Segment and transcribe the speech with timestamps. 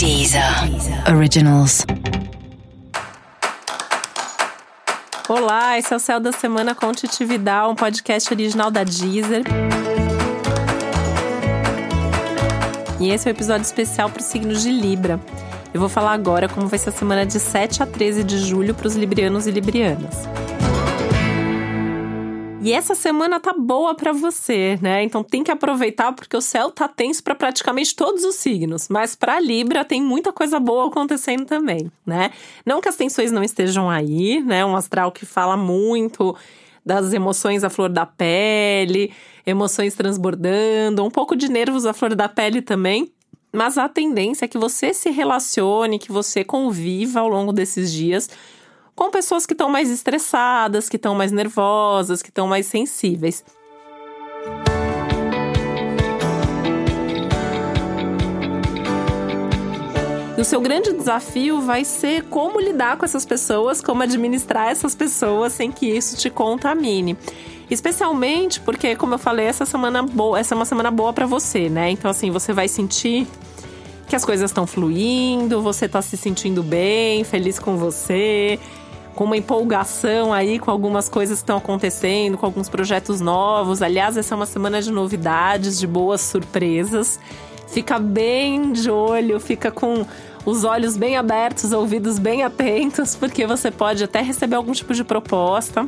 [0.00, 0.42] Deezer
[1.14, 1.84] Originals.
[5.28, 9.42] Olá, esse é o Céu da Semana com Titi Vidal, um podcast original da Deezer.
[12.98, 15.20] E esse é o um episódio especial para os signos de Libra.
[15.74, 18.74] Eu vou falar agora como vai ser a semana de 7 a 13 de julho
[18.74, 20.26] para os librianos e librianas.
[22.62, 25.02] E essa semana tá boa para você, né?
[25.02, 29.16] Então tem que aproveitar porque o céu tá tenso para praticamente todos os signos, mas
[29.16, 32.30] para Libra tem muita coisa boa acontecendo também, né?
[32.64, 34.62] Não que as tensões não estejam aí, né?
[34.62, 36.36] Um astral que fala muito
[36.84, 39.10] das emoções à flor da pele,
[39.46, 43.10] emoções transbordando, um pouco de nervos à flor da pele também.
[43.50, 48.28] Mas a tendência é que você se relacione, que você conviva ao longo desses dias
[49.00, 53.42] com pessoas que estão mais estressadas, que estão mais nervosas, que estão mais sensíveis.
[60.38, 65.54] O seu grande desafio vai ser como lidar com essas pessoas, como administrar essas pessoas
[65.54, 67.16] sem que isso te contamine.
[67.70, 71.70] Especialmente porque, como eu falei, essa semana boa, essa é uma semana boa para você,
[71.70, 71.88] né?
[71.88, 73.26] Então assim, você vai sentir
[74.06, 78.58] que as coisas estão fluindo, você está se sentindo bem, feliz com você,
[79.14, 83.82] com uma empolgação aí com algumas coisas que estão acontecendo, com alguns projetos novos.
[83.82, 87.18] Aliás, essa é uma semana de novidades, de boas surpresas.
[87.68, 90.04] Fica bem de olho, fica com
[90.44, 95.04] os olhos bem abertos, ouvidos bem atentos, porque você pode até receber algum tipo de
[95.04, 95.86] proposta.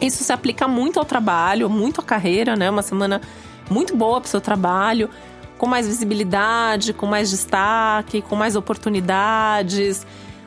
[0.00, 2.68] Isso se aplica muito ao trabalho, muito à carreira, né?
[2.68, 3.20] Uma semana
[3.70, 5.08] muito boa para o seu trabalho,
[5.56, 10.06] com mais visibilidade, com mais destaque, com mais oportunidades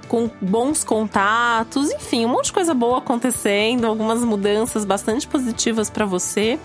[0.10, 6.06] com bons contatos, enfim, um monte de coisa boa acontecendo, algumas mudanças bastante positivas para
[6.06, 6.60] você.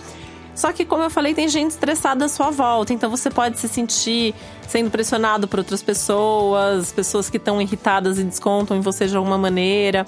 [0.55, 3.69] Só que, como eu falei, tem gente estressada à sua volta, então você pode se
[3.69, 4.35] sentir
[4.67, 9.37] sendo pressionado por outras pessoas, pessoas que estão irritadas e descontam em você de alguma
[9.37, 10.07] maneira.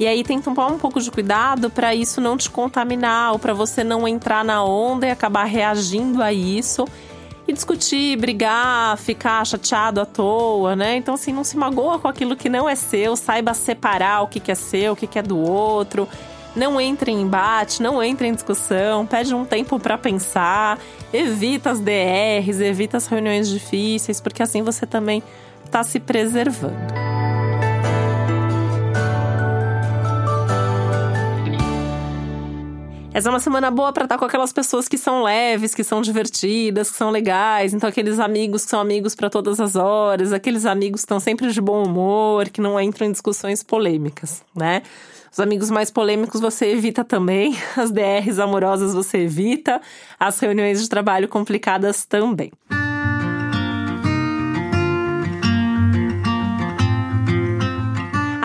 [0.00, 3.38] E aí tem que tomar um pouco de cuidado para isso não te contaminar ou
[3.38, 6.86] para você não entrar na onda e acabar reagindo a isso
[7.48, 10.96] e discutir, brigar, ficar chateado à toa, né?
[10.96, 14.52] Então, assim, não se magoa com aquilo que não é seu, saiba separar o que,
[14.52, 16.06] é seu, o que, que é do outro.
[16.54, 20.78] Não entre em embate, não entre em discussão, pede um tempo para pensar,
[21.12, 25.22] evita as DRs, evita as reuniões difíceis, porque assim você também
[25.64, 26.97] está se preservando.
[33.12, 36.02] Essa é uma semana boa para estar com aquelas pessoas que são leves, que são
[36.02, 37.72] divertidas, que são legais.
[37.72, 41.50] Então, aqueles amigos que são amigos para todas as horas, aqueles amigos que estão sempre
[41.50, 44.82] de bom humor, que não entram em discussões polêmicas, né?
[45.32, 49.80] Os amigos mais polêmicos você evita também, as DRs amorosas você evita,
[50.20, 52.52] as reuniões de trabalho complicadas também.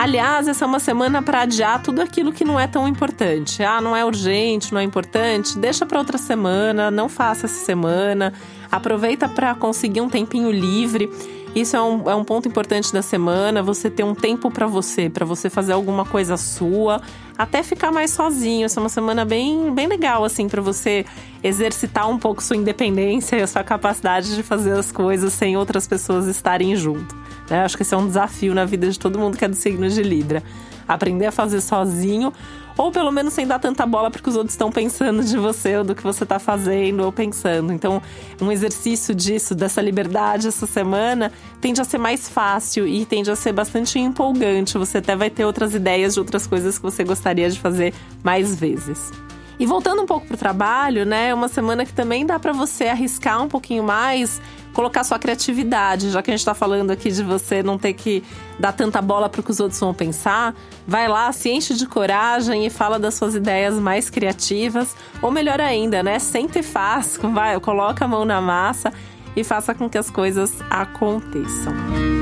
[0.04, 3.62] Aliás, essa é uma semana para adiar tudo aquilo que não é tão importante.
[3.62, 5.58] Ah, não é urgente, não é importante.
[5.58, 8.30] Deixa para outra semana, não faça essa semana.
[8.70, 11.10] Aproveita para conseguir um tempinho livre.
[11.54, 15.08] Isso é um, é um ponto importante da semana, você ter um tempo para você,
[15.08, 17.00] para você fazer alguma coisa sua,
[17.38, 18.66] até ficar mais sozinho.
[18.66, 21.06] Essa é uma semana bem, bem legal, assim, para você
[21.42, 25.86] exercitar um pouco sua independência e a sua capacidade de fazer as coisas sem outras
[25.86, 27.23] pessoas estarem junto.
[27.48, 27.64] Né?
[27.64, 29.88] Acho que esse é um desafio na vida de todo mundo que é do signo
[29.88, 30.42] de Libra.
[30.86, 32.32] Aprender a fazer sozinho,
[32.76, 35.84] ou pelo menos sem dar tanta bola porque os outros estão pensando de você ou
[35.84, 37.72] do que você está fazendo ou pensando.
[37.72, 38.02] Então,
[38.40, 43.36] um exercício disso, dessa liberdade essa semana, tende a ser mais fácil e tende a
[43.36, 44.76] ser bastante empolgante.
[44.76, 48.54] Você até vai ter outras ideias de outras coisas que você gostaria de fazer mais
[48.54, 49.12] vezes.
[49.58, 51.28] E voltando um pouco pro trabalho, né?
[51.28, 54.40] É uma semana que também dá para você arriscar um pouquinho mais,
[54.74, 58.22] colocar sua criatividade, já que a gente tá falando aqui de você não ter que
[58.58, 60.54] dar tanta bola pro que os outros vão pensar.
[60.86, 65.60] Vai lá, se enche de coragem e fala das suas ideias mais criativas, ou melhor
[65.60, 66.18] ainda, né?
[66.18, 68.92] Sente e faz, vai, coloca a mão na massa
[69.36, 72.13] e faça com que as coisas aconteçam.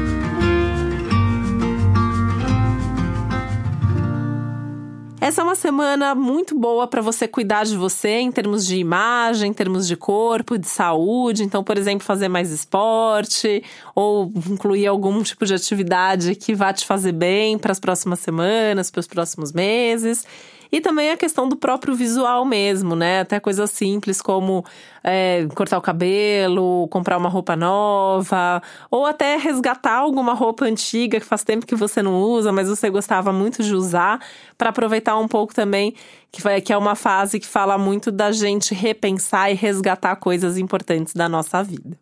[5.23, 9.51] Essa é uma semana muito boa para você cuidar de você em termos de imagem,
[9.51, 11.45] em termos de corpo, de saúde.
[11.45, 13.63] Então, por exemplo, fazer mais esporte
[13.95, 18.91] ou incluir algum tipo de atividade que vá te fazer bem para as próximas semanas,
[18.91, 20.27] para os próximos meses.
[20.73, 23.21] E também a questão do próprio visual mesmo, né?
[23.21, 24.65] Até coisas simples como
[25.05, 31.27] é, cortar o cabelo, comprar uma roupa nova, ou até resgatar alguma roupa antiga que
[31.27, 34.19] faz tempo que você não usa, mas você gostava muito de usar,
[34.57, 35.95] para aproveitar um pouco também,
[36.31, 41.13] que, que é uma fase que fala muito da gente repensar e resgatar coisas importantes
[41.13, 41.99] da nossa vida.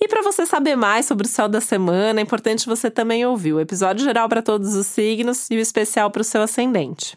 [0.00, 3.54] E para você saber mais sobre o céu da semana, é importante você também ouvir
[3.54, 7.16] o episódio geral para todos os signos e o especial para o seu ascendente.